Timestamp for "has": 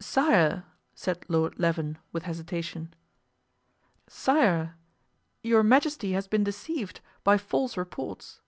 6.12-6.26